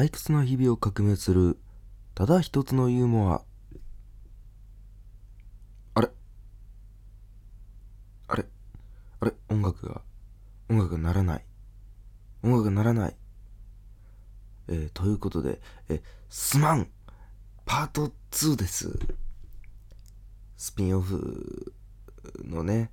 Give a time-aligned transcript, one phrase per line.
[0.00, 1.58] 退屈な日々を革命する。
[2.14, 3.42] ただ一つのユーモア。
[5.92, 6.08] あれ？
[8.26, 8.46] あれ？
[9.20, 9.34] あれ？
[9.50, 10.00] 音楽が
[10.70, 11.44] 音楽が鳴らない。
[12.42, 13.16] 音楽が鳴らない。
[14.68, 15.60] えー、ということで
[15.90, 16.88] えすまん。
[17.66, 18.98] パート2です。
[20.56, 21.74] スピンオフ
[22.42, 22.90] のね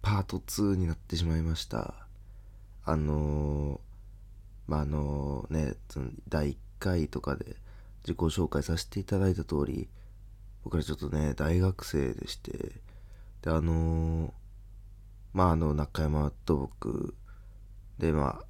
[0.00, 1.92] パート2になってしまいました。
[2.86, 3.85] あのー、
[4.66, 5.74] まああのね
[6.28, 7.56] 第1回とかで
[8.02, 9.88] 自己紹介させていただいた通り
[10.64, 12.52] 僕らちょっとね大学生でして
[13.42, 14.34] であの、
[15.32, 17.14] まああの中山と僕
[17.98, 18.40] でま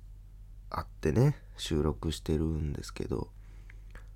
[0.71, 3.29] あ会ってね収録してるんですけど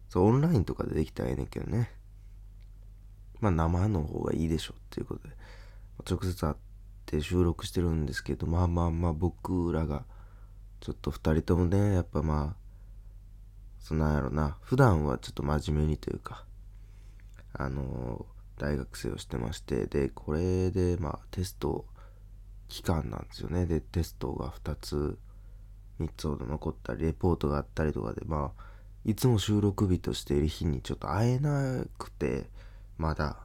[0.08, 1.90] そうオンラインとかでできたらええねんけどね。
[3.40, 5.34] まあ生の方がいいでしょっていうことで
[6.08, 6.54] 直接会っ
[7.06, 10.04] て収録してるんですけどまあまあまあ僕らが
[10.80, 12.60] ちょっと2人ともねやっぱまあ
[13.78, 16.44] そんなんやろな普段はちょっと真面目にというか
[17.52, 18.26] あの
[18.58, 21.86] 大学生をしてましてでこれでまあテスト
[22.68, 23.66] 期間なんですよね。
[23.66, 25.18] でテストが2つ
[25.98, 28.62] 3つほど残ったりレポートがあったりとかでまあ
[29.04, 32.48] いつも収録日としている日にちょっと会えなくて
[32.96, 33.36] まだ。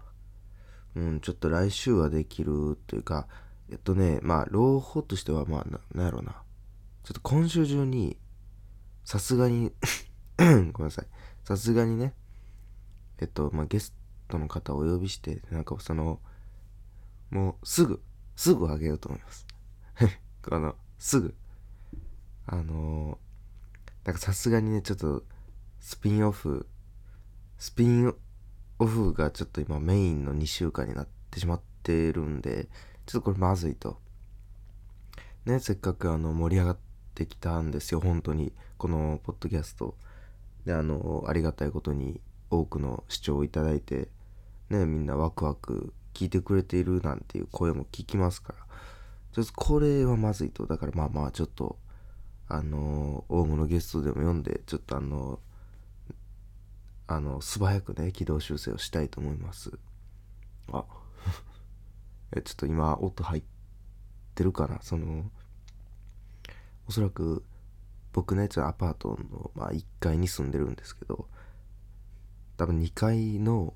[0.95, 3.27] うんちょっと来週はできるというか
[3.69, 6.44] えっとねまあ朗報としてはまあなんやろうな。
[7.05, 8.17] ちょっと今週中に
[9.03, 9.71] さすがに
[10.39, 11.07] ごめんなさい。
[11.43, 12.15] さすがにね
[13.19, 13.95] えっとまあゲス
[14.27, 16.19] トの方をお呼びしてなんかその
[17.29, 18.01] もうすぐ
[18.35, 19.45] すぐあげようと思います。
[20.41, 21.35] このすぐ。
[22.47, 25.23] あのー、なんかさすがにねちょっと
[25.79, 26.67] スピンオフ
[27.59, 28.15] スピン
[28.79, 32.67] オフがちょっと今メインの2週間になってしまってるんで
[33.05, 34.01] ちょっとこれまずいと。
[35.45, 36.77] ねせっかくあの盛り上がっ
[37.15, 38.53] てきたんですよ本当に。
[38.77, 39.95] このポッドキャスト。
[40.65, 44.09] であのありがたいことに多くの視聴をいただいて
[44.69, 48.65] ねみんなワクワク聞いてくれているなんていう声も聞きますから。
[49.31, 50.65] ちょっとこれはまずいと。
[50.65, 51.77] だからまあまあちょっと
[52.47, 55.39] あの大物ゲストでも読んでちょっとあの
[57.07, 59.71] あの素早くね軌道修正をしたいと思います。
[60.71, 60.85] あ
[62.35, 63.43] えちょっと今音入っ
[64.35, 64.79] てるかな？
[64.81, 65.29] その
[66.87, 67.43] おそらく
[68.13, 71.27] 僕ねちょアパートの、まあ、1階に住んでるんですけど
[72.57, 73.73] 多分2階の、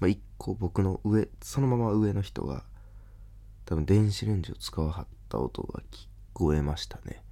[0.00, 2.64] まあ、1個僕の上そのまま上の人が
[3.64, 7.22] 多分電子レンジを使わはった音が聞こえましたね。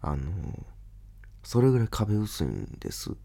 [0.00, 0.30] あの
[1.42, 3.08] それぐらい壁薄いんです。
[3.08, 3.18] だか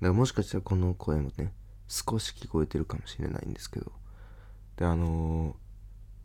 [0.00, 1.52] らもしかしたらこの声もね
[1.88, 3.92] 少し聞こえてるかもしれないんですけど。
[4.76, 5.56] であの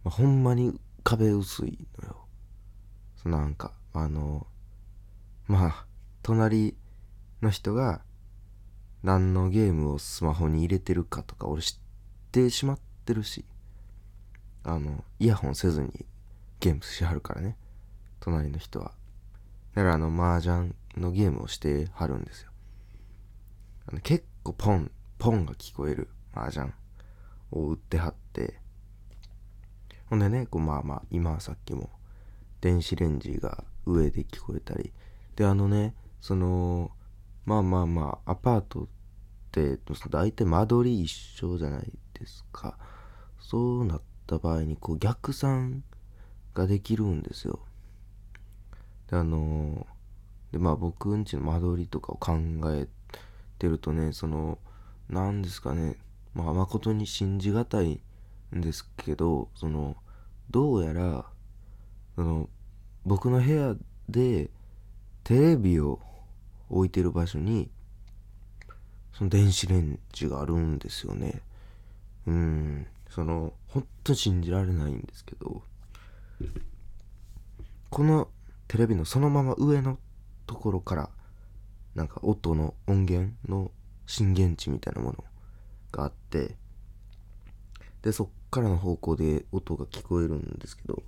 [0.04, 2.27] まあ、ほんまに壁薄いのよ。
[3.26, 4.48] なんかあの
[5.48, 5.86] まあ
[6.24, 6.76] 隣
[7.42, 8.02] の人が
[9.04, 11.78] 何のゲームをスマホに入れてるかとか俺知っ
[12.32, 13.46] てしまってるし
[14.64, 16.06] あのイヤホンせずに
[16.60, 17.56] ゲームしはるからね
[18.20, 18.92] 隣の人は。
[19.76, 22.52] だからあの麻雀のゲームをしてはるんですよ。
[23.88, 26.74] あの結構ポンポンが聞こえる麻雀
[27.52, 28.60] を売ってはって。
[30.10, 31.90] ほんでねこうまあまあ今さっきも
[32.62, 34.92] 電子レンジが上で聞こえたり。
[35.36, 36.92] であのねその
[37.46, 38.88] まあまあまあアパートっ
[39.52, 39.80] て
[40.10, 42.78] 大体間取り一緒じゃないですか。
[43.40, 45.84] そうなった場合にこう逆算
[46.54, 47.60] ができるんですよ。
[49.10, 49.88] であの
[50.52, 52.38] でまあ僕んちの間取りとかを考
[52.74, 52.88] え
[53.60, 54.58] てるとねその
[55.10, 55.96] 何ですかね
[56.34, 58.02] まあ誠に信じがたい
[58.56, 59.96] んですけどその
[60.50, 61.26] どうやら
[62.18, 62.50] その
[63.06, 63.76] 僕の部屋
[64.10, 64.50] で
[65.24, 66.02] テレビを
[66.70, 67.70] 置いてる場所に
[69.14, 71.42] その電子レンジがあるんですよね。
[72.26, 72.88] うん。
[73.10, 75.64] そのほんと信じられないんですけど
[77.90, 78.28] この
[78.68, 79.98] テレビのそのまま上の
[80.46, 81.10] ところから
[81.96, 83.72] なんか音の音源の
[84.06, 85.24] 震源地みたいなもの
[85.92, 86.56] があって
[88.04, 91.02] でそっからの方向で音が聞こえるんですけど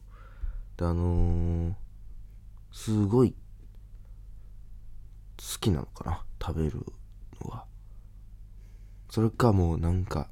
[0.79, 1.73] であのー、
[2.71, 3.35] すごい好
[5.59, 6.85] きなのかな食べる
[7.43, 7.65] のは。
[9.09, 10.29] それかもうなんか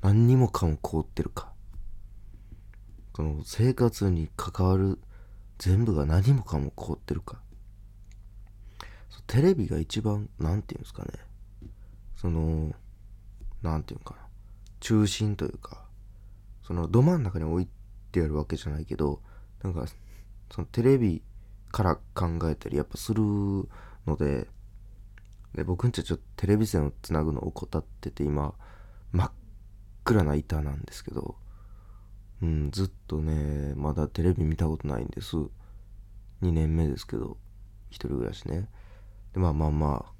[0.00, 1.50] 何にもかも凍ってるか。
[3.12, 5.00] この生活に関わる
[5.58, 7.40] 全部が何もかも凍ってるか。
[9.26, 11.10] テレビが一番何て言うんですかね。
[12.14, 12.72] その
[13.60, 14.20] 何て言うかな。
[14.78, 15.84] 中心というか。
[16.64, 17.68] そのど真ん中に置い
[18.12, 19.20] てあるわけじゃないけど
[19.62, 19.86] なんか
[20.50, 21.22] そのテレビ
[21.70, 24.48] から考えたりやっぱするので
[25.54, 28.54] で僕んちはちょっとテレビ線をつなぐのを怠ってて今
[29.12, 29.30] 真っ
[30.04, 31.36] 暗な板なんですけど
[32.42, 35.36] うんずっとねまだテレビ見たことないんです。
[36.42, 37.36] 2年目ですけど
[37.88, 38.68] 一人暮らしね。
[39.32, 40.12] でまあまあまあっ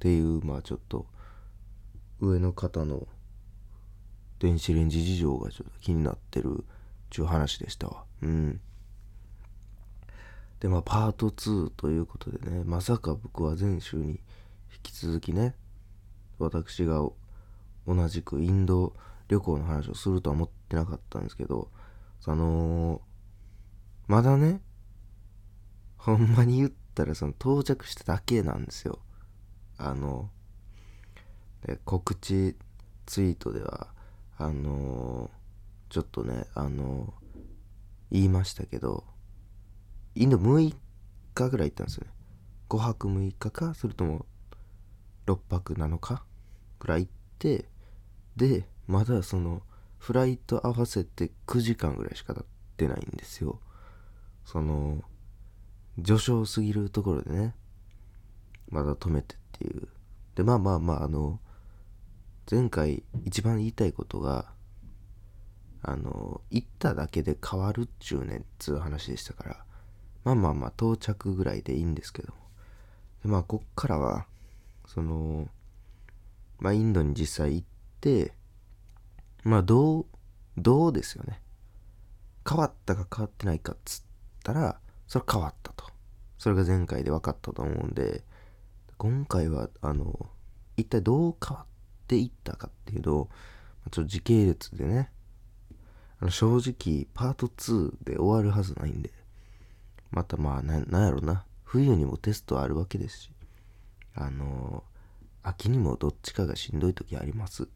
[0.00, 1.06] ていうまあちょっと
[2.20, 3.06] 上の方の
[4.40, 6.64] 電子レンジ事情がちょっと気になってるっ
[7.10, 8.04] ちゅう話でしたわ。
[8.22, 8.60] うん。
[10.60, 14.18] でまあパート2ということでねまさか僕は前週に引
[14.82, 15.54] き続きね
[16.38, 17.08] 私が
[17.86, 18.92] 同じくインド
[19.28, 21.68] 旅行の話をするとは思ってなかったんですけど
[22.26, 23.00] あの、
[24.06, 24.60] まだね
[25.96, 28.98] ほんまに言ったらその到着しただけなんですよ。
[29.76, 30.30] あの
[31.66, 32.56] で告知
[33.06, 33.88] ツイートでは
[34.36, 35.30] あの、
[35.88, 37.12] ちょっとねあの、
[38.10, 39.04] 言いましたけど
[40.18, 40.74] インド6
[41.32, 42.10] 日ぐらい行ったんですよね。
[42.68, 44.26] 5泊6日かそれとも
[45.26, 46.24] 6泊7日
[46.80, 47.66] ぐらい行って
[48.34, 49.62] でまだその
[49.96, 52.44] フライト合わせて9時間ぐらいしか経っ
[52.76, 53.60] てないんですよ。
[54.44, 55.02] その
[56.02, 57.54] 序章すぎるところでね
[58.70, 59.86] まだ止めてっていう。
[60.34, 61.38] でまあまあまああの
[62.50, 64.50] 前回一番言いたいことが
[65.80, 69.67] あの行っただけで変わるっちゅうねっつう話でしたから。
[70.28, 72.34] まあまあまあ到着ぐらいでいいんですけど。
[73.22, 74.26] でまあこっからは
[74.86, 75.48] その
[76.58, 77.66] まあインドに実際行っ
[78.00, 78.32] て
[79.44, 80.06] まあどう
[80.56, 81.40] どうですよね。
[82.48, 84.02] 変わったか変わってないかっつっ
[84.42, 85.84] たらそれ変わったと。
[86.38, 88.22] それが前回で分かったと思うんで
[88.96, 90.28] 今回はあの
[90.76, 91.66] 一体どう変わっ
[92.06, 93.28] ていったかっていうと
[93.90, 95.10] ちょっと時系列でね
[96.20, 99.10] あの正直パート2で終わるはずないんで
[100.10, 101.44] またまあななんやろな。
[101.64, 103.30] 冬にもテストあるわけですし。
[104.14, 104.82] あの
[105.42, 107.68] 秋にもどっちかがしんどい時あります。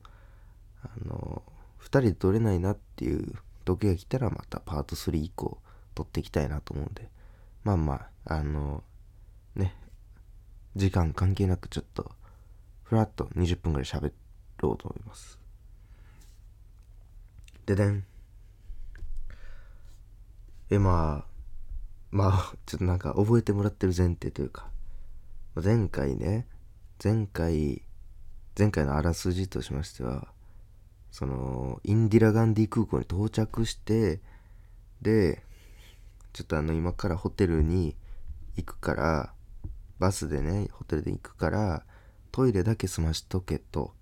[0.83, 1.43] あの
[1.81, 3.35] 2人で取れないなっていう
[3.65, 5.59] 時が来たらまたパート3以降
[5.95, 7.09] 取っていきたいなと思うんで。
[7.65, 8.83] まあまああの
[9.55, 9.77] ね。
[10.75, 12.11] 時間関係なくちょっと
[12.83, 14.13] ふらっと20分ぐらい喋
[14.59, 15.39] ろうと思います。
[17.67, 18.05] ででん。
[20.71, 21.32] えまあ
[22.13, 24.71] まあちょっとなんか覚えてもらってる前提というか。
[25.55, 26.47] 前回ね
[27.03, 27.83] 前回
[28.57, 30.29] 前回のあらすじとしましては
[31.11, 34.21] そのインディラ・ガンディ空港に到着して
[35.03, 35.43] で
[36.33, 37.97] ちょっとあの今からホテルに
[38.57, 39.35] 行くから
[39.99, 41.85] バスでねホテルで行くから
[42.31, 43.93] トイレだけ済ましとけと。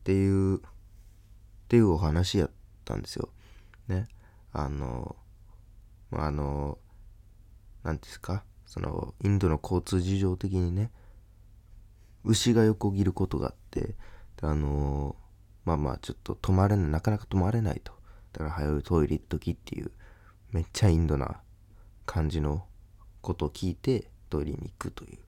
[0.00, 0.60] っていうっ
[1.68, 2.50] ていうお話やっ
[2.86, 3.28] たんですよ。
[3.88, 4.08] ね。
[4.52, 5.16] あの
[6.12, 6.78] あの
[7.88, 8.44] 何ですか？
[8.66, 10.90] そのインドの交通事情的にね
[12.22, 13.94] 牛が横切ることがあって
[14.42, 15.16] あの
[15.64, 17.94] まあまあちょっと止まれないなかなか止まれないと。
[18.32, 19.90] だから早いトイレ行っときっていう
[20.52, 21.40] めっちゃインドな
[22.04, 22.66] 感じの
[23.22, 25.18] ことを聞いてトイレに行くという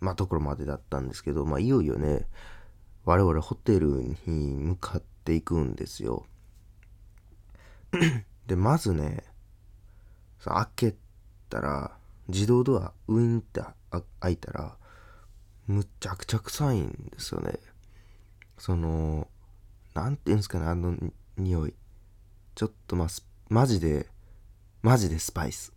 [0.00, 2.26] まあところまでだったんですけどまあいよいよね
[3.04, 3.86] 我々ホテル
[4.26, 6.26] に向かっていくんですよ。
[8.48, 9.22] でまずね
[10.44, 10.94] 開け
[11.48, 11.96] たら
[12.30, 13.62] 自動ドアウィンって
[14.20, 14.76] 開いたら
[15.66, 17.58] むっちゃくちゃ臭いんですよね。
[18.58, 19.28] その
[19.94, 20.96] 何て言うんですかねあの
[21.36, 21.74] 匂い。
[22.54, 23.08] ちょっとまあ
[23.48, 24.08] マジで
[24.82, 25.72] マジでスパイス。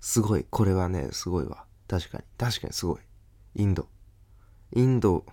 [0.00, 0.46] すごい。
[0.48, 1.64] これはねすごいわ。
[1.88, 2.24] 確かに。
[2.38, 3.00] 確かにすごい。
[3.54, 3.88] インド。
[4.74, 5.26] インド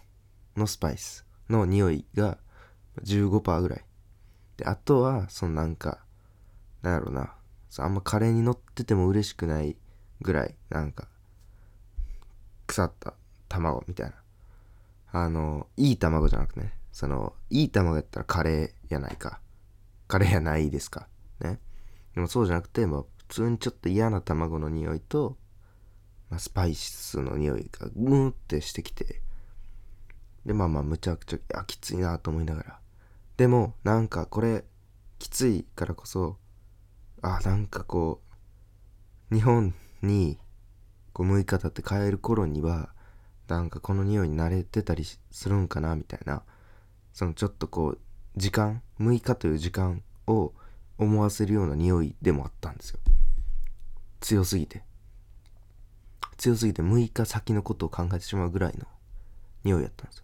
[0.55, 2.37] のスパイスの匂いが
[3.03, 3.85] 15%ぐらい。
[4.57, 5.99] であとはそのなんか
[6.81, 7.33] なんやろうな
[7.77, 9.77] あんまカレーに乗ってても嬉しくない
[10.21, 11.07] ぐらいなんか
[12.67, 13.13] 腐った
[13.47, 14.15] 卵みたいな。
[15.11, 19.39] あのいい卵じゃなくてねそのいい卵やったらカレーやないか。
[20.07, 21.07] カレーやないですか。
[21.39, 21.59] ね。
[22.13, 25.37] でもそうじゃなくてもう普通にちょっと嫌な卵の匂いと、
[26.29, 29.21] まあ、スパイスの匂いがグーってしてきて。
[30.45, 32.79] でまあまあむちゃくちゃいやきついなと思いながら。
[33.37, 34.63] でもなんかこれ
[35.17, 36.37] きついからこそ
[37.21, 38.21] あなんかこ
[39.31, 40.37] う日本に
[41.13, 42.89] こう6日経って帰る頃には
[43.47, 46.43] なんかこの匂いに慣れてたりするんかなみたいな
[47.13, 47.99] そのちょっとこう
[48.37, 50.53] 時間6日という時間を
[50.97, 52.99] 思わせるような匂いでもあったんですよ。
[54.19, 54.83] 強すぎて。
[56.37, 58.85] 強すぎて6日先のことを考えてしまうぐらいの
[59.63, 60.23] 匂いやったんですよ。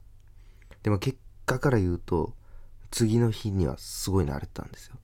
[0.84, 2.34] でも結果から言うと
[2.92, 4.96] 次の日にはすごい慣れたんですよ。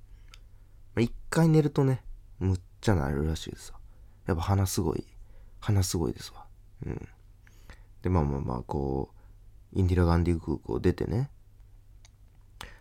[0.98, 2.04] 一回寝るとね
[2.40, 3.81] むっちゃ慣れるらしいですよ。
[4.28, 5.06] やっぱ鼻すごい
[5.60, 6.46] 鼻すごいですわ。
[6.86, 7.08] うん。
[8.02, 9.10] でまあまあまあこ
[9.74, 11.30] うインディラ・ガンディ空港出てね。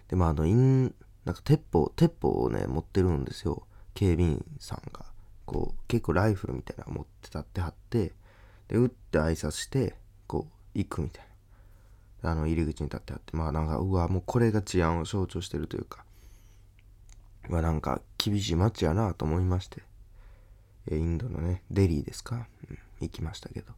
[0.09, 0.95] でまああのイン
[1.25, 3.67] なんか鉄砲鉄砲をね持ってるんですよ。
[3.95, 5.05] 警備員さんが。
[5.47, 8.13] こう結構ライフルみたいなの持って立ってはって
[8.69, 9.97] で撃って挨拶して
[10.29, 11.25] こう行くみたい
[12.23, 12.31] な。
[12.33, 13.37] あの入り口に立ってはって。
[13.37, 16.05] まあなんかうわもうこれが治安を象徴してるというか。
[17.49, 19.83] まあなんか厳しい街やなと思いまして。
[20.91, 23.73] インドのねデリーですか、うん、行きましたけど。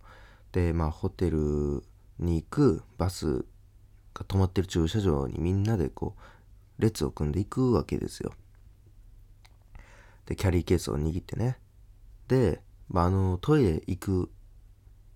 [0.52, 1.82] でまあホテル
[2.18, 3.44] に行くバス
[4.14, 6.14] が止まってる駐車場にみんなでこ
[6.78, 8.32] う列を組んでいくわけですよ。
[10.26, 11.58] でキャリーケースを握ってね。
[12.28, 14.30] で、まあ、あのトイレ行く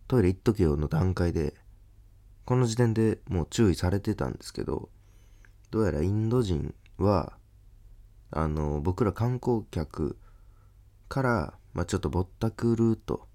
[0.09, 1.55] トイレ行っとけよの段階で
[2.45, 4.89] この時点でもう注意されてたんですけど
[5.71, 7.33] どうやらインド人は
[8.31, 10.17] あの僕ら観光客
[11.09, 13.27] から、まあ、ちょっとぼったくると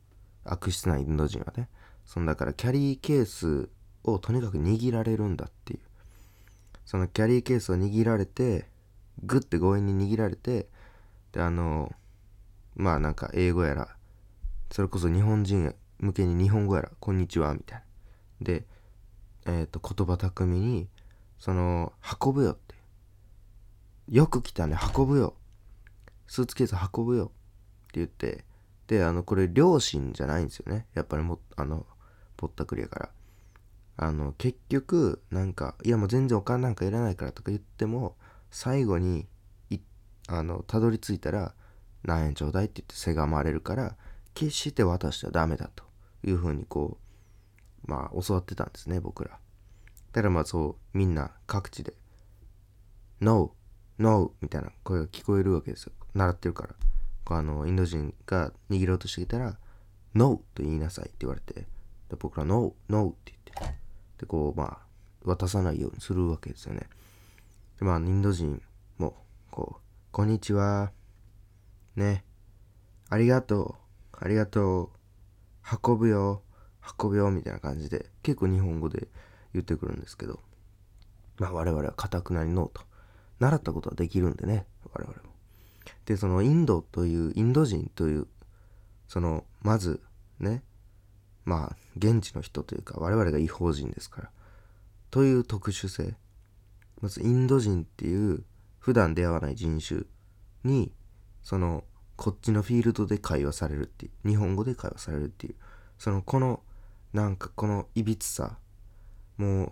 [0.43, 1.69] 悪質なインド人はね
[2.05, 3.69] そのだからキャリーケース
[4.03, 5.79] をとにかく握られるんだっていう。
[6.85, 8.65] そのキャリーケースを握られて
[9.23, 10.67] グッて強引に握られて
[11.33, 11.93] であの
[12.75, 13.95] まあなんか英語やら
[14.71, 17.85] それこそ日本人向けに日本語やら「こんにちは」みたいな。
[18.41, 18.65] で
[19.45, 20.89] えっ、ー、と言葉巧みに
[21.37, 22.73] その「運ぶよ」って。
[24.09, 25.35] よく来たね運ぶよ。
[26.25, 27.31] スーツケース運ぶよ。
[27.95, 28.45] 言って
[28.87, 30.85] であのこれ両親じゃないんですよね。
[30.93, 31.85] やっぱりもあの
[32.37, 33.09] ぼったくりやから。
[33.97, 38.15] あの結局なんかいやもう全然お金なんかいらないからとか言っても
[38.49, 39.27] 最後に
[39.69, 39.77] い
[40.27, 41.53] あのたどり着いたら
[42.03, 43.95] 何円ちょうだいって言ってせがまれるから
[44.33, 45.83] 決して渡しちゃダメだと
[46.25, 46.97] いうふうにこ
[47.87, 49.31] うまあ教わってたんですね僕ら。
[50.11, 51.93] だからまあそうみんな各地で
[53.21, 53.53] NO
[53.99, 55.93] NO みたいな声が聞こえるわけですよ。
[56.15, 56.75] 習ってるから。
[57.25, 59.57] あのインド人が握ろうとしてきたら
[60.15, 61.65] NO と言いなさいって言われてで
[62.19, 63.81] 僕ら NO NO って言って。
[64.21, 64.77] でこうまあ
[65.23, 66.81] 渡さないようにするわけですよね。
[67.79, 68.61] でまあインド人
[68.97, 69.15] も
[69.49, 70.91] こうこんにちは。
[71.95, 72.23] ね。
[73.09, 73.77] ありがと
[74.13, 74.17] う。
[74.23, 74.89] ありがとう。
[75.83, 76.43] 運ぶよ。
[76.99, 77.31] 運ぶよ。
[77.31, 79.07] みたいな感じで結構日本語で
[79.53, 80.39] 言ってくるんですけど。
[81.39, 82.81] まあ我々はかたくなにノーと。
[83.39, 84.67] 習ったことはできるんでね。
[84.93, 85.30] 我々も。
[86.05, 88.27] でそのインドというインド人という
[89.07, 90.01] そのまず
[90.39, 90.63] ね
[91.45, 94.29] まあ現地の人というか我々が違法人ですから
[95.09, 96.15] という特殊性。
[97.01, 98.43] まずインド人っていう
[98.79, 100.01] 普段出会わない人種
[100.63, 100.91] に
[101.41, 101.83] その
[102.15, 105.55] こっちのフィールドで会話されるっていう日本語で会話されるっていう
[105.97, 106.61] そのこの
[107.13, 108.57] なんかこのいびつさ
[109.37, 109.71] もう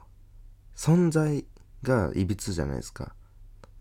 [0.75, 1.45] 存在
[1.83, 3.13] がいびつじゃないですか。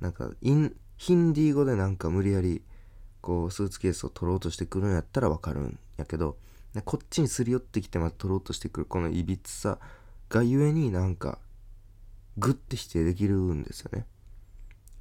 [0.01, 2.63] なんかインヒンディー語でなんか無理やり
[3.21, 6.37] こうスーツケースを取ろうとしてくるんやったらわかるんやけど
[6.85, 9.79] こっちにすり寄ってきてまた取ろうとしてくるこのいびつさ
[10.29, 11.39] がゆえになんか
[12.37, 14.07] グッて否定できるんですよね。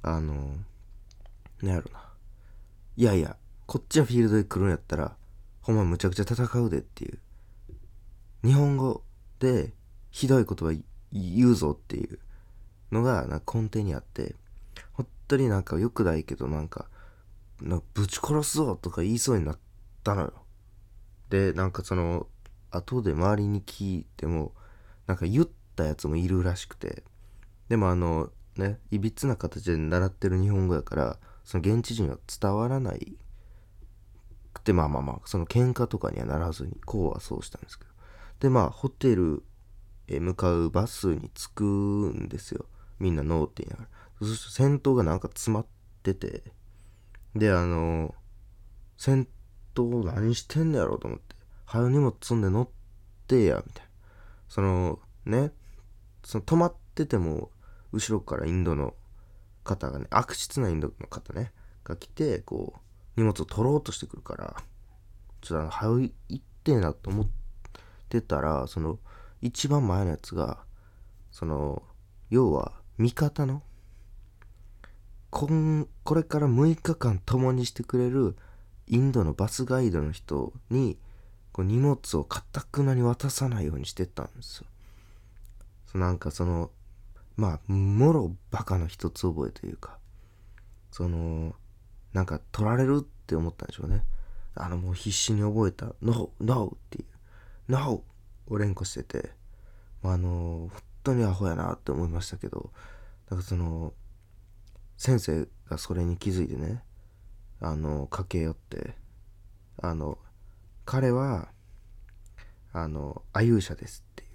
[0.02, 0.56] あの
[1.62, 2.00] なんやろな。
[2.96, 3.36] いやいや
[3.66, 5.16] こっちのフィールドで来るんやったら
[5.60, 7.18] ほんまむちゃくちゃ戦うでっていう。
[8.44, 9.02] 日本語
[9.40, 9.72] で
[10.10, 10.76] ひどい言葉
[11.12, 12.18] 言うぞっていう
[12.92, 14.34] のがな根底にあって
[15.28, 16.88] 当になんかよくないけどなんか
[17.60, 19.58] なんかぶち殺すぞとか言いそうになっ
[20.02, 20.32] たのよ。
[21.30, 22.26] でなんかその
[22.70, 24.52] 後で周りに聞いても
[25.06, 27.04] なんか言ったやつもいるらしくて。
[27.68, 33.18] でもあのねいびつな形で習ってる日本語やからその現地人は伝わらない
[34.54, 37.90] くてまあまあまあその喧嘩とかにはならずにこうはそうしたんですけど。
[38.40, 39.44] でまあホテル
[40.06, 42.66] へ向かうバスに着くんですよ。
[42.98, 43.88] みんなノーって言いながら。
[44.20, 45.66] そして先頭がなんか詰まっ
[46.02, 46.42] てて。
[47.34, 48.14] であの
[48.96, 49.28] 先
[49.74, 51.36] 頭何してんのやろうと思って。
[51.66, 52.68] 早荷物積んで乗っ
[53.26, 53.90] てやみたいな。
[54.48, 55.52] そのね
[56.24, 57.50] その止まってても
[57.92, 58.94] 後ろからインドの
[59.64, 61.52] 方がね悪質なインドの方ね
[61.84, 62.74] が来てこ
[63.16, 64.56] う荷物を取ろうとしてくるから
[65.40, 67.28] ちょっと早いってえなと思っ
[68.08, 68.98] てたらその
[69.40, 70.58] 一番前のやつが
[71.30, 71.82] その
[72.30, 73.62] 要は味方の
[75.30, 78.36] こんこれから6日間共にしてくれる
[78.86, 80.98] インドのバスガイドの人に
[81.52, 84.66] こう荷物をかたくなに渡さないようにしてたんですよ。
[85.86, 86.70] そなんかその
[87.36, 89.98] まあもろバカの一つ覚えというか
[90.90, 91.54] その
[92.12, 94.04] なんか取られるって思ったんでしょうね。
[94.54, 96.30] あのもう必死に覚えた「NO!
[96.40, 97.06] NO!」っていう
[97.68, 98.02] 「NO!」
[98.48, 99.30] を連呼してて、
[100.02, 102.72] まあ、あの本当にアホやなって思いましたけど
[103.30, 103.92] なんかその
[104.98, 106.82] 先生がそれに気づいてね
[107.60, 108.96] あの駆け寄って
[109.80, 110.18] あの
[110.84, 111.48] 彼は
[112.72, 114.30] あの「あゆうしゃです」っていう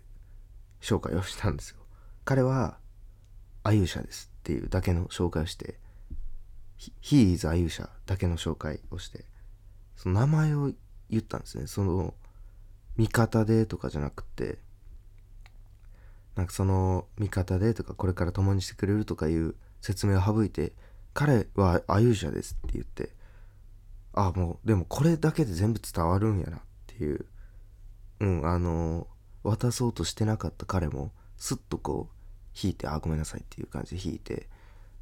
[0.81, 1.79] 紹介をしたんですよ。
[2.23, 2.79] 彼は
[3.63, 5.79] 「あゆうしゃです」っていうだけの紹介をして
[7.01, 9.25] 「He is あゆうしゃ」だけの紹介をして
[9.97, 10.71] その名前を
[11.09, 11.67] 言ったんですね。
[11.67, 12.15] その
[12.95, 14.59] 味方でとかじゃなくて
[16.35, 20.71] なんかその味方でとかこれから共にしてくれるとかいう説明を省いて
[21.13, 23.11] 彼はあゆうしゃですって言って
[24.13, 27.25] ああもうでもこれだけで全部伝わるんやなっていう。
[28.19, 29.07] うんあの
[29.43, 34.47] 渡そうとしてなかった彼もスッとこう引いてあごめんなさいっていう感じで引いて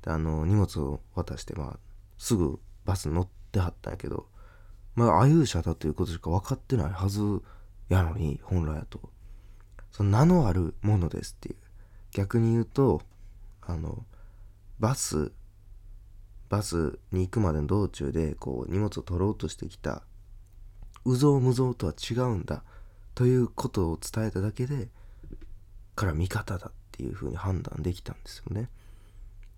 [0.01, 1.79] であの荷物を渡してまあ
[2.17, 4.25] すぐバス乗ってはったんやけど
[4.95, 7.21] まああゆうしゃだということしか分かってないはず
[7.89, 9.00] やのに本来やと。
[9.91, 11.55] その名のあるものですっていう。
[12.11, 13.01] 逆に言うと
[13.61, 14.03] あの
[14.81, 15.31] バス
[16.50, 20.01] バスに行くまでの道中でこう荷物を取ろうとしてきた
[21.05, 22.63] うぞうむぞうとは違うんだ
[23.13, 24.89] ということを伝えただけで
[25.95, 28.69] から味方だっていう風に判断できたんですよね。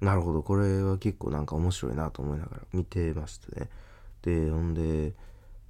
[0.01, 3.70] なるほどこれは結構なんか面白いなと思いながら見てましてね。
[4.24, 5.13] でほんで、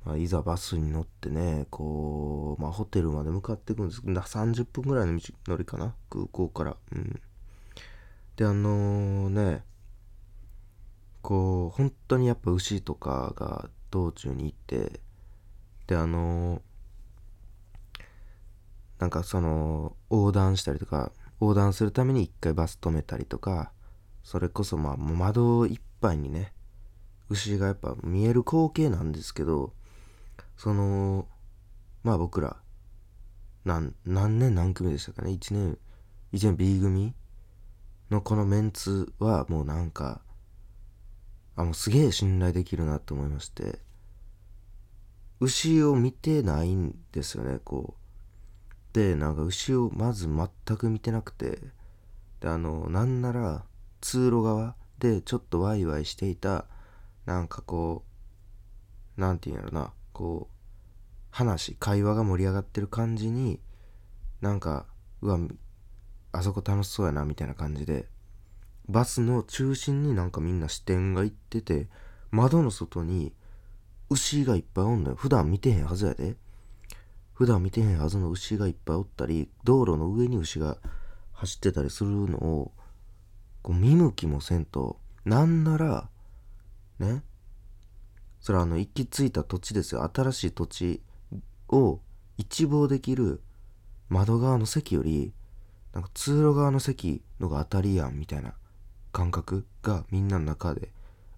[0.04, 5.94] まあ、いざバスに乗ってねこう、まあ、ホテルまで向かっていくんですけど30分ぐらいの道のりかな？
[6.10, 6.76] 空港から。
[6.92, 7.22] うん、
[8.36, 9.64] であの、ね
[11.22, 15.00] こう本当にやっぱ牛とかが道中に行って
[15.88, 16.62] であのー、
[19.00, 23.72] なんかその横断したりとか横断するために一回バス止めたりとか
[24.22, 26.52] それこそまあ窓いっぱいにね
[27.30, 29.72] 牛がやっぱ見える光景なんですけど
[30.58, 31.26] その
[32.04, 32.58] まあ僕ら
[33.64, 35.78] 何何年何組でしたかね？1年
[36.34, 37.14] 1年 B 組
[38.14, 40.22] のこのメンツはもうなんか
[41.56, 43.80] あもうすげえ信頼できるなと思いまして。
[45.40, 48.94] 牛を見てないんですよねこう。
[48.94, 51.60] でなんか牛をまず全く見てなくて。
[52.40, 53.64] であのなんなら
[54.02, 56.66] 通路側でちょっとワイワイしていた
[57.26, 58.04] なんかこ
[59.18, 60.56] うなんて言うんやろなこう
[61.32, 63.62] 話会話が盛り上がってる感じに
[64.42, 64.86] なんか
[65.22, 65.40] うわ
[66.34, 68.08] あそこ楽しそうやなみたいな感じで
[68.90, 71.88] バスの中心になんかみんな視点がいってて
[72.32, 73.34] 窓の外に
[74.10, 75.16] 牛がいっぱいおんのよ。
[75.16, 76.36] 普段見てへんはずやで。
[77.34, 80.78] 普段見てへんはずの牛がいっぱいおったり道路の上に牛が
[81.32, 82.72] 走ってたりするのを
[83.62, 86.10] こう見向きもせんとなんなら
[87.00, 87.24] ね
[88.40, 90.10] それはあの行き着いた土地ですよ。
[90.14, 91.02] 新しい土地
[91.70, 92.00] を
[92.38, 93.42] 一望できる
[94.10, 95.34] 窓側の席より
[95.94, 98.54] なんか通路側の席のが当たりやんみたいな
[99.12, 100.90] 感覚がみんなの中で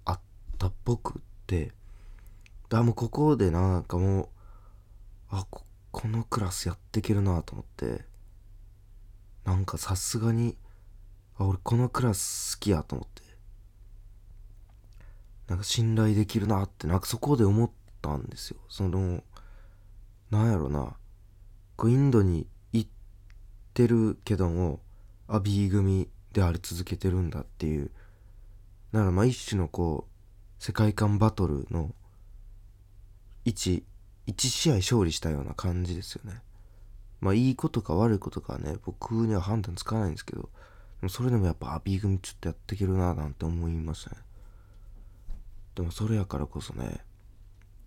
[0.06, 0.20] あっ
[0.58, 1.74] たっぽくって。
[2.72, 4.28] あもうここでなんかもう
[5.30, 8.06] あここのクラスやっていけるなと思って。
[9.46, 10.58] なんかさすがに
[11.38, 13.22] あ俺このクラス好きやと思って。
[15.48, 17.70] なんか信頼できるなってなんかそこで思っ
[18.02, 18.58] たんですよ。
[18.70, 19.22] その
[20.32, 20.96] なんやろな。
[21.76, 22.48] こうインドに
[23.76, 24.80] ってるけども
[25.28, 27.92] あ B 組であり続けてるんだっていう。
[28.94, 31.94] だからまあ一種のこう世界観バトルの
[33.44, 33.84] 1
[34.28, 36.42] 1試合勝利したような感じですよね。
[37.20, 40.48] まあいいことか悪いことかね僕には判断つかないんですけどで
[41.04, 44.18] もそれでもやっぱあ B 組ちょっとやっていけるななんて思いましたね
[45.76, 47.04] でもそれやからこそね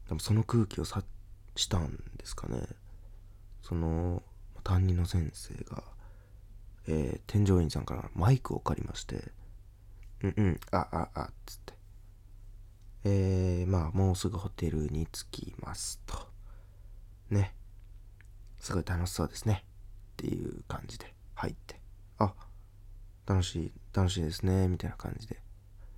[0.09, 1.05] でもその空気を察
[1.57, 2.61] したんですかね。
[3.62, 4.22] その
[4.68, 5.83] 担任の先生が
[6.90, 9.31] えー、添乗員さんからマイクを借りまして、
[10.22, 11.74] うんうん、あ、あ、あ、っつって。
[13.04, 16.16] えー、まあ、もうすぐホテルに着きますと。
[17.31, 17.54] ね。
[18.59, 19.64] すごい楽しそうですね。
[19.66, 21.78] っていう感じで入って。
[22.18, 22.33] あ、
[23.26, 24.66] 楽しい、楽しいですね。
[24.68, 25.42] みたいな感じで。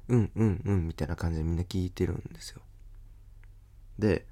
[0.08, 2.60] うんうんうん、みたいな感じでみんな聞いてるんですよ。
[3.96, 4.26] で、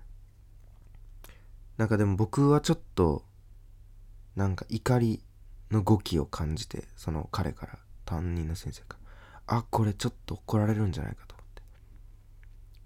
[1.76, 3.24] なんかでも僕はちょっと、
[4.38, 5.20] なんか怒り
[5.72, 8.96] の語気を感じてその彼から担任の先生か
[9.48, 11.62] らあこれちょっと怒られるんじゃないかと思って。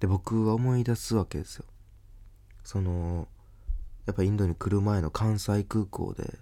[0.00, 1.66] で僕は思い出すわけですよ。
[2.64, 3.28] その
[4.06, 6.38] やっぱインドに来る前の関西空港で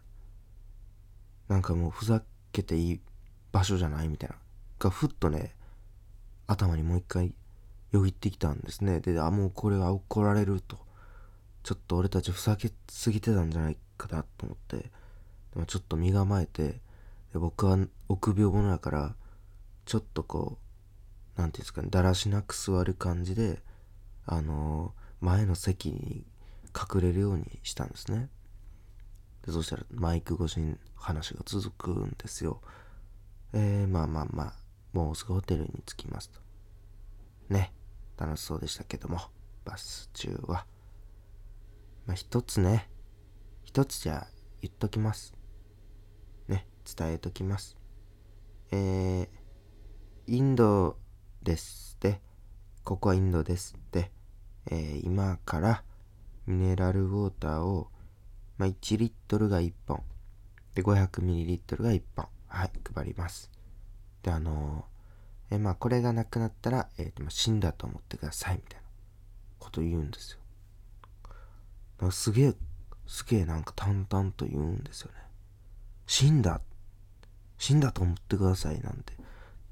[1.48, 3.00] なんかもうふざけていい
[3.50, 4.36] 場所じゃないみたいな
[4.78, 5.56] がふっとね
[6.46, 7.34] 頭にもう一回
[7.90, 9.00] よぎってきたんですね。
[9.00, 10.78] であもうこれは怒られると。
[11.64, 14.92] ちょっと俺たちふざけすぎてたんじゃないかなと思って。
[15.54, 16.80] でもちょっと身構えて
[17.32, 19.14] で僕は臆病者だから
[19.84, 20.58] ちょっとこ
[21.36, 23.62] う何て言うんですかねだらしなく座る感じで
[24.26, 26.24] あのー、前の席に
[26.74, 28.28] 隠れるようにしたんですね。
[29.44, 32.60] でそしたらマイク越しに話が続くんですよ。
[33.52, 34.54] えー、まあまあまあ
[34.92, 36.40] もうすぐホテルに着きますと。
[37.48, 37.72] ね
[38.16, 39.18] 楽しそうでしたけども
[39.64, 40.66] バス中は。
[42.06, 42.88] まあ一つね
[43.64, 44.26] 一つじゃ
[44.62, 45.39] 言っときます。
[46.84, 47.76] 伝えときます。
[48.72, 49.28] えー、
[50.26, 50.96] インド
[51.42, 52.20] ですって。
[52.84, 54.10] ここはインドですって。
[54.66, 55.84] えー、今から
[56.46, 57.88] ミネラルウォーターを、
[58.58, 60.02] まあ、1リットルが1本。
[60.74, 62.28] で500ミリリットルが1本。
[62.48, 63.50] はい配ります。
[64.22, 68.56] であのー、え、まあこれがなくなったら、えー、死んだと思ってください。
[68.56, 68.86] みたいな
[69.58, 70.40] こと言うんですよ。
[72.10, 72.54] すげえ
[73.06, 75.18] すげえなんか淡々と言うんですよね。
[76.06, 76.60] 死んだ
[77.60, 79.12] 死んだと思ってくださいなんて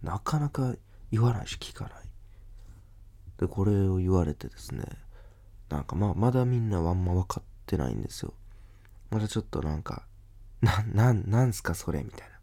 [0.04, 0.76] なかなか
[1.10, 1.92] 言わないし聞かない
[3.38, 4.84] でこれを言われてですね
[5.68, 8.32] なんかまあまだみんなはあんま分かってないんですよ
[9.10, 10.04] まだちょっとなんか
[10.60, 12.34] な、な、なんすかそれみたいな。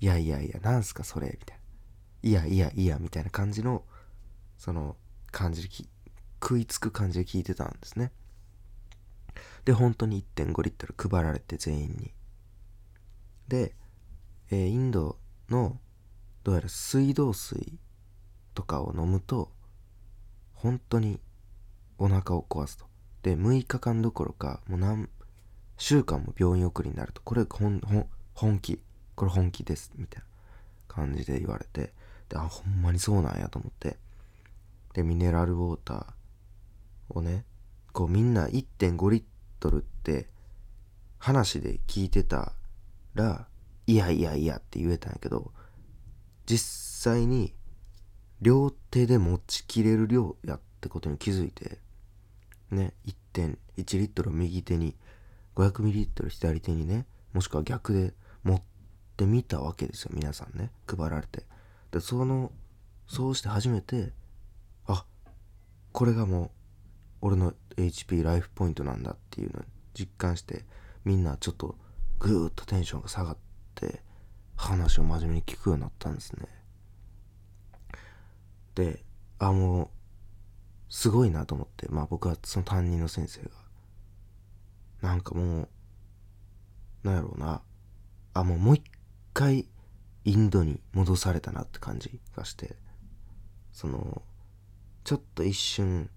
[0.00, 1.62] いやいやいや、なんすかそれみたいな。
[2.22, 3.84] いやいやいや、みたいな感じの、
[4.58, 4.96] その、
[5.30, 5.88] 感じでき、
[6.42, 8.10] 食いつく感じで聞いてたんですね。
[9.64, 12.12] で、本当に1.5リットル配られて全員に。
[13.46, 13.74] で、
[14.50, 15.16] えー、インド
[15.48, 15.78] の、
[16.42, 17.78] どうやら水道水
[18.54, 19.50] とかを飲むと、
[20.54, 21.20] 本当に
[21.98, 22.86] お腹を壊すと。
[23.22, 25.08] で、6日間どころか、もう何、
[25.76, 28.80] 週間も病院送りになると、これ本気、
[29.14, 30.26] これ本気です、みたいな
[30.88, 31.92] 感じで言われて、
[32.28, 33.98] で、あ、ほんまにそうなんやと思って、
[34.94, 37.44] で、ミネラルウォーターをね、
[37.92, 39.22] こうみんな1.5リッ
[39.58, 40.28] トルって
[41.18, 42.52] 話で聞いてた
[43.14, 43.46] ら、
[43.90, 45.50] いやいやいやって言えたんやけど、
[46.46, 47.52] 実際に
[48.40, 51.78] 両手で持ちきれる量やってことに気づいて
[52.70, 52.94] ね
[53.34, 54.94] 1.1リットル右手に
[55.56, 58.62] 500ミリリットル左手にねもしくは逆で持っ
[59.16, 61.42] てみたわけですよ皆さんね配られて。
[61.90, 62.52] でその
[63.08, 64.12] そうして初めて
[64.86, 65.04] あ
[65.90, 66.50] これがもう
[67.22, 69.62] 俺の HP ライフポイントなんだっていうのを
[69.94, 70.64] 実感して
[71.04, 71.74] みんなちょっと
[72.20, 73.49] ぐーっとテンションが下がって
[74.56, 76.46] 話を真面目に聞くようになったんですね。
[78.74, 79.04] で
[79.38, 79.88] あもう
[80.88, 83.48] すごいなと思ってまあ僕はその担任の先生が
[85.02, 85.68] なんかもう
[87.02, 87.62] なんやろうな
[88.34, 88.82] あもうもう一
[89.32, 89.66] 回
[90.24, 92.76] インドに戻されたなって感じがして
[93.72, 94.22] その
[95.04, 96.10] ちょっと一瞬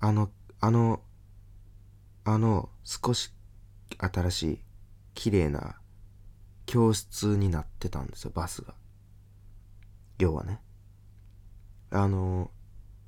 [0.00, 1.00] あのあの
[2.24, 3.30] あの少し
[3.98, 4.60] 新しい
[5.14, 5.76] 綺麗な
[6.66, 8.74] 教室になってたんですよバスが。
[10.18, 10.60] 要はね。
[11.90, 12.50] あの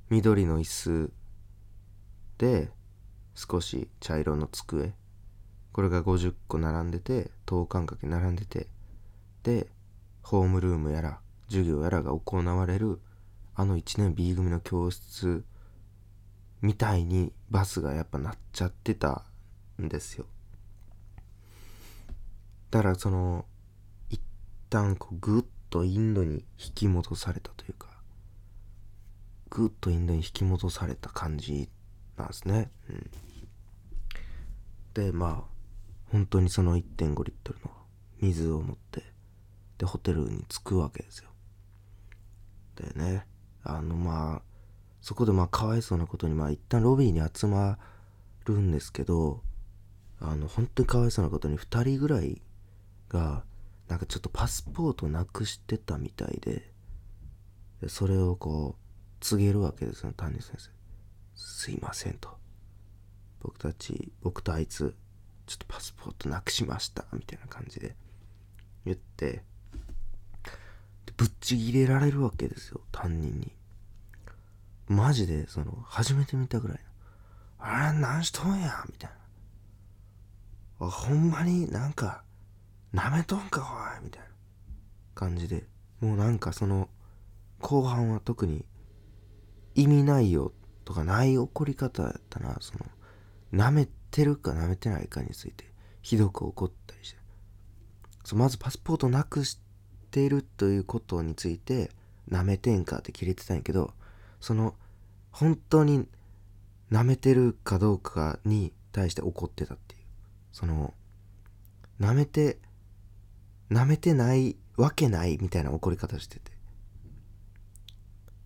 [0.08, 1.12] 緑の椅子
[2.38, 2.70] で
[3.34, 4.94] 少し茶色の机。
[5.72, 8.68] これが50個並んでて等間隔に並んでて。
[9.42, 9.68] で
[10.22, 13.00] ホームルームやら授業やらが行われる
[13.54, 15.44] あの1年 B 組の教室
[16.60, 19.24] みたいにバスがやっぱなっちゃってた
[19.80, 20.26] んですよ。
[22.70, 23.46] だからその
[24.70, 27.88] 旦こうグッとインドに引き戻されたというか
[29.50, 31.68] ぐっとインドに引き戻された感じ
[32.16, 32.70] なんですね。
[32.90, 33.10] うん、
[34.94, 35.58] でまあ
[36.10, 37.70] 本当にその1.5リットルの
[38.20, 39.02] 水を持って
[39.78, 41.30] でホテルに着くわけですよ。
[42.76, 43.26] でね
[43.62, 44.42] あのまあ
[45.00, 47.78] そこでまあかわいそうなことにまあ一旦ロビーに集ま
[48.44, 49.42] るんですけど
[50.20, 52.42] あの本当にかわいそうなことに2人ぐらい
[53.08, 53.44] が
[53.88, 56.70] なんかちょっとパスポートなくしてたみたいで
[57.88, 58.82] それをこう
[59.20, 60.70] 告げるわけですよ担任先生。
[61.34, 62.36] すいませんと。
[63.40, 64.94] 僕たち僕とあいつ
[65.46, 67.96] ちょっとパスポートなくしましたみたいな感じで。
[68.84, 69.42] 言って
[71.16, 73.52] ぶっちぎれられるわけですよ担任に。
[74.86, 76.82] マジでその初めて見たぐらいの。
[77.58, 79.10] あれ何しとんやみたい
[80.80, 80.86] な。
[80.86, 82.22] あほんまになんか
[82.92, 84.26] なめとんかおいみたいな
[85.14, 85.64] 感じで
[86.00, 86.88] もうなんかその
[87.60, 88.64] 後半は特に
[89.74, 90.52] 意味ないよ
[90.84, 92.56] とかない怒り方やったな。
[92.60, 92.86] その
[93.52, 95.70] 舐めてるか舐めてないかについて
[96.02, 97.18] ひどく怒ったりして。
[98.24, 99.60] そまずパスポートなくし
[100.10, 101.90] ているということについて
[102.30, 103.92] 舐めてんかって切れてたんやけど
[104.40, 104.74] その
[105.30, 106.06] 本当に
[106.90, 110.02] 舐めてるかどうかに対して怒ってたっていう。
[110.52, 110.94] その
[112.00, 112.58] 舐めて
[113.70, 116.52] 舐めてないわけないみたいな怒り方してて。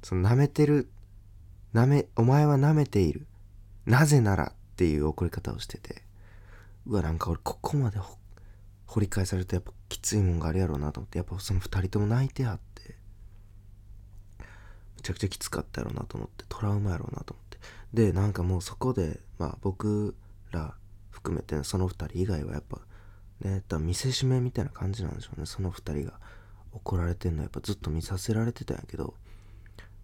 [0.02, 0.90] その舐めてる
[1.72, 3.26] なめ、お前は舐めている。
[3.87, 6.02] なぜならっていう怒り方をしてて、
[6.87, 7.98] うわなんか俺ここまで
[8.87, 11.18] 掘り返されるとやっぱきついもんがあるやろうなと思って。
[11.18, 12.96] やっぱその2人とも泣いてはって。
[14.96, 16.44] めちゃくちゃきつかったやろうなと思って。
[16.48, 17.58] トラウマやろうなと思って。
[17.94, 20.14] でなんかもうそこでまあ僕
[20.50, 20.74] ら
[21.11, 22.78] 含めてその2人以外はやっぱ
[23.42, 25.46] ねだ見せしめみたいな感じなんでしょうね。
[25.46, 26.18] その2人が
[26.72, 29.14] 怒られてんのやっぱずっと見させられてたんやけど、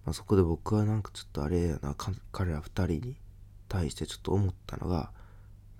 [0.04, 1.94] まあ、そこで僕はなんかちょっとあれやな
[2.32, 3.16] 彼ら2人に
[3.68, 5.10] 対してちょっと思ったのが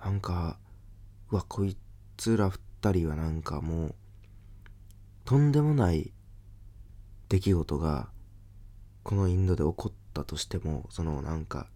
[0.03, 0.59] なんか
[1.31, 1.77] うわこい
[2.17, 2.59] つら2
[2.93, 3.95] 人はなんかもう
[5.25, 6.13] とんでもない
[7.29, 8.09] 出来事が
[9.03, 11.69] このインドで起こったとしてもそのなんか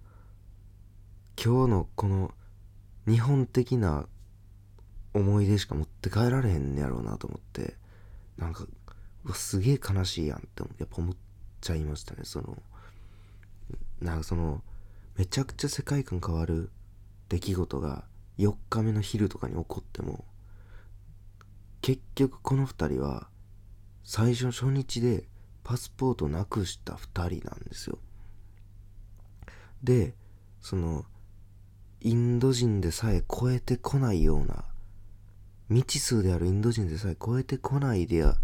[1.42, 2.32] 今日のこの
[3.06, 4.06] 日本的な
[5.14, 7.76] 思い出しか持って帰られへんねやろうなと思って
[8.38, 8.66] なんか
[9.24, 11.16] うわすげえ悲しいやんってやっぱ思っ
[11.60, 12.56] ちゃいましたねその
[14.00, 14.62] なんかその
[15.16, 16.70] めちゃくちゃ世界観変わる
[17.28, 18.04] 出来事が
[18.38, 20.24] 4日目の昼とかに起こっても
[21.82, 23.28] 結局この2人は
[24.04, 25.24] 最初初日で
[25.64, 27.98] パスポートなくした2人なんですよ。
[29.82, 30.14] で
[30.60, 31.04] その
[32.00, 34.64] インド人でさえ超えてこないような
[35.72, 38.36] 未知数であるインド人でさえ超えてこないであ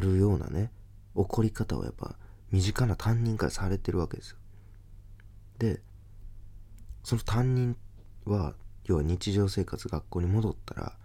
[0.00, 0.70] るようなね
[1.16, 2.16] 起こり方をやっぱ
[2.50, 4.36] 身近な担任からされてるわけですよ。
[5.58, 5.80] で
[7.02, 7.76] その担任
[8.24, 10.96] は要は日常生活学校に戻ったら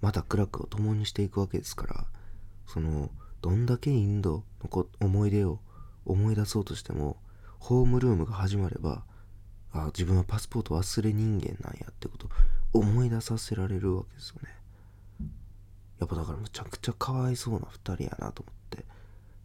[0.00, 2.06] また苦楽を共にしていくわけですから
[2.66, 3.10] その
[3.42, 5.60] どんだけインドのこ思い出を
[6.04, 7.16] 思い出そうとしても
[7.58, 9.04] ホームルームが始まれば
[9.72, 12.28] あ自分はパスポート忘れ人間なんやってこと
[12.72, 14.55] 思い出させられるわけですよね。
[15.98, 18.84] やっぱだからむちゃくちゃかわいそうな2人やなと思って。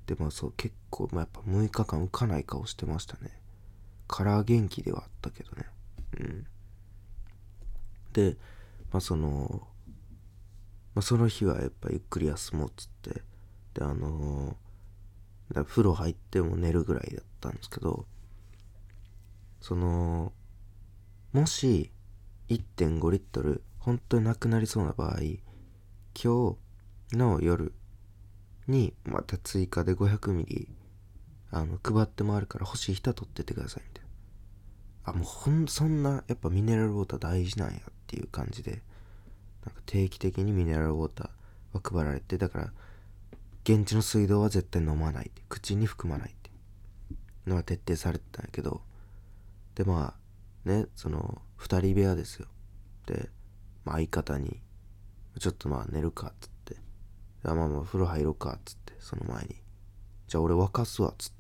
[0.08, 3.32] でまあそう結構、まあ、やっぱ6日間浮かない顔してましたね。
[4.08, 5.66] カラー元気ではあったけどね。
[6.20, 6.48] うん。
[8.14, 8.38] で
[8.92, 9.68] まあその、
[10.96, 13.22] まあ、その日はやっぱゆっくり休もうっつって。
[13.74, 18.06] であのー、風呂入っても寝るぐらいだったんですけど。
[19.62, 20.34] その
[21.34, 21.92] もし
[22.50, 25.20] 1.5リットル本当になくなりそうな場合
[26.22, 26.58] 今
[27.12, 27.74] 日の夜
[28.68, 30.70] にまた追加で500ミリ
[31.52, 34.10] あの配ってもあるから欲しい人は取ってってくださいみたいな。
[35.04, 38.82] あもうほんそんなやっぱミネラルウォーター大事なんやっていう感じで
[39.66, 42.74] なんか定期的にミネラルウォーターは配られてだから
[43.64, 46.50] 現地の水道は絶対飲まないって口に含まないって
[47.48, 48.82] のが徹底されてたんやけど
[49.76, 50.14] でま
[50.66, 52.48] あねその2人部屋ですよ。
[53.06, 53.30] で、
[53.86, 54.62] まあ、相方に
[55.40, 56.76] ちょっとまあ寝るかっつって。
[57.44, 58.94] まあまあ風呂入ろうかっつって。
[59.00, 59.56] その前に。
[60.28, 61.32] じゃあ俺沸かすわっつっ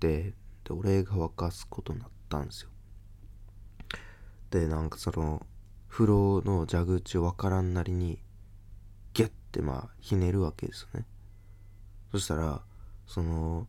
[0.00, 0.34] て。
[0.64, 2.70] で俺が沸かすことになったんですよ。
[4.50, 5.46] でなんかその
[5.88, 8.18] 風呂の蛇口を分からんなりに
[9.12, 11.06] ギュッてまあひねるわけですよね。
[12.12, 12.62] そしたら
[13.06, 13.66] その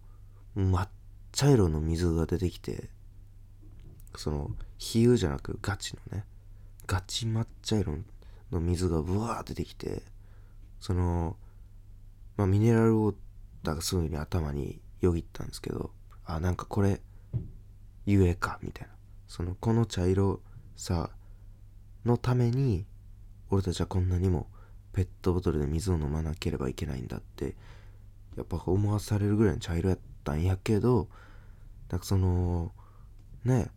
[0.55, 0.89] 真っ
[1.31, 2.89] 茶色の水が出てきて
[4.15, 6.25] その比喩じゃなくガチのね
[6.87, 7.99] ガチ抹茶色の
[8.51, 10.03] の水がブワー出てきて
[10.79, 11.37] その
[12.37, 13.15] まあミネラルウォー
[13.63, 15.91] ターがすぐに頭によぎったんですけど
[16.25, 17.01] あなんかこれ
[18.05, 18.93] ゆえかみたいな。
[19.27, 20.41] そのこの茶色
[20.75, 21.09] さ
[22.05, 22.85] のために
[23.49, 24.47] 俺たちはこんなにも
[24.93, 27.55] ペットボトルで水を飲まなければいけないんだって
[28.37, 31.09] やっぱ思わされるぐらいの茶色やったんやけど
[31.89, 32.71] なんかその
[33.43, 33.71] ね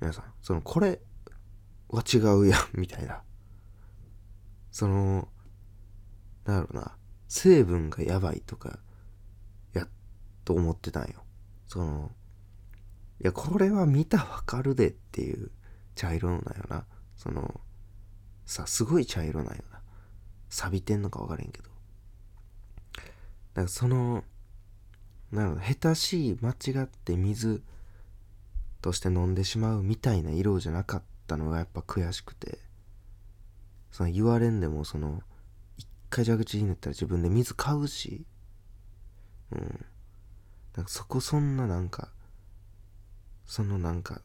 [0.00, 1.00] 皆さんそのこれ
[1.88, 3.22] は違うやんみたいな。
[4.70, 5.28] その
[6.44, 6.96] なんだろうな
[7.28, 8.78] 成分がやばいとか
[9.72, 9.88] やっ
[10.44, 11.22] と思ってたんよ。
[11.66, 12.10] その
[13.20, 15.50] いやこれは見たわかるでっていう
[15.94, 16.86] 茶色なんよな。
[17.16, 17.60] その
[18.46, 19.80] さすごい茶色なんよな。
[20.48, 21.68] 錆びてんのか分からへんけど。
[21.68, 21.72] だ
[23.02, 24.24] からその
[25.30, 27.62] なるほど下手しい間違って水
[28.80, 32.58] として飲んでしまうみたいな色じゃなかったのがやっぱ悔しくて。
[33.90, 35.20] その言われんでもその
[35.76, 38.26] 一回蛇口ひねったら自分で水買うし。
[39.52, 39.86] うん。
[40.76, 42.12] なんかそこそんななんか
[43.44, 44.22] そのなんか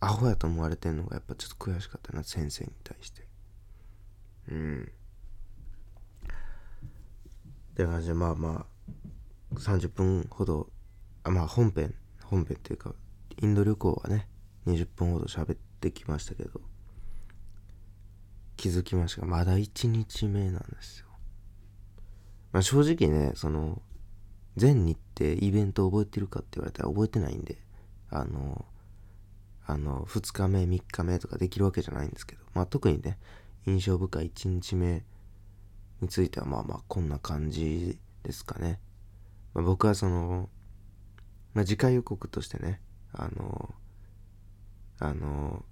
[0.00, 3.26] アホやと思われてんのがやっぱちょっと悔しかったな先生に対して。
[4.50, 4.92] うん。
[7.74, 8.66] でじゃあまあま
[9.54, 10.70] あ30分ほど
[11.24, 12.94] あまあ本編本編っていうか
[13.40, 14.28] インド旅行はね
[14.66, 16.71] 20分ほど喋ってきましたけど。
[18.62, 21.06] 気づきましたまだ1日目なんですよ。
[22.52, 23.82] まあ正直ねその
[24.56, 27.58] 全日程イベント覚えてるかって言われたら覚えてないんで
[28.08, 28.64] あの
[29.66, 33.18] あの2日目3日目とかできるわけじゃないんですけど、まあ、特にね
[33.66, 35.02] 印象深い1日目
[36.00, 38.78] についてはまあまあこんな感じですかね、
[39.54, 40.48] まあ、僕はその、
[41.52, 42.80] まあ、次回予告としてね
[43.12, 43.74] あの
[45.00, 45.64] あの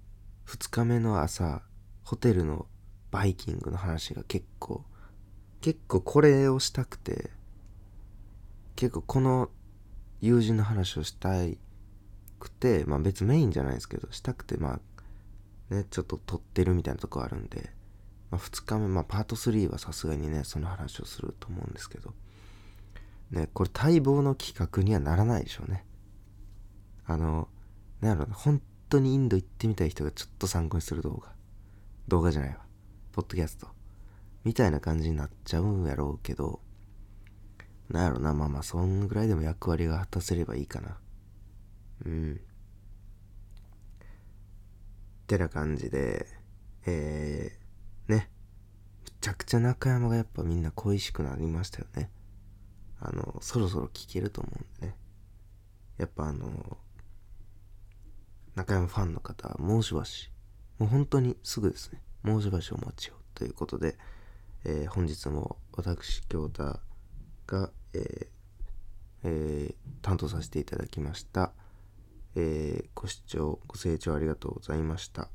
[0.45, 1.61] 2日目の朝
[2.03, 2.65] ホテルの
[3.11, 4.83] バイキングの話が結構
[5.59, 7.29] 結構これをしたくて
[8.75, 9.49] 結構この
[10.21, 11.57] 友人の話をしたい
[12.39, 14.79] くてまあ別メインじゃないですけどしたくてま
[15.69, 17.69] あねちょっと撮ってるみたいなとこあるんで、
[18.31, 22.13] まあ、2日目まあパート3はさすがにねその話をすると思うんですけど
[23.31, 25.85] ねこれ待望の企画にはならないでしょうね。
[27.05, 27.47] あの
[27.99, 31.31] なんやろ本当にインド行ってみたい人がちょっと参考にする動画。
[32.07, 32.70] 動画じゃないわ。
[33.11, 33.67] ポッドキャスト。
[34.43, 36.61] みたいな感じになっちゃうんやろうけど
[37.91, 40.97] なんやろなまあまあそんぐらいでも役割が果たせればいいかな。
[42.05, 42.39] うん。
[45.23, 46.25] ってな感じで
[46.85, 48.29] えー、ね。
[49.03, 52.09] むちゃくちゃ中山がやっぱみんな恋しくなりましたよね。
[52.99, 54.95] あのそろそろ聞けると思うんでね。
[55.97, 56.77] やっぱあの
[58.55, 60.31] 中山ファンの方はもうしばし
[60.79, 62.01] もう本当にすぐですね。
[62.23, 63.97] もうしばしお待ちをということで、
[64.65, 66.79] えー、本日も私京太
[67.47, 68.27] が、えー
[69.23, 71.51] えー、担当させていただきました、
[72.35, 75.29] え、ご視聴ご清聴ありがとうございました。